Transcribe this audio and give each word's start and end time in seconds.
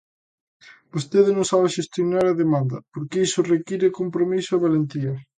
Vostedes 0.93 1.33
non 1.37 1.49
saben 1.51 1.73
xestionar 1.77 2.25
a 2.27 2.37
demanda, 2.43 2.77
porque 2.91 3.21
iso 3.27 3.49
require 3.53 3.97
compromiso 3.99 4.51
e 4.53 4.63
valentía. 4.67 5.13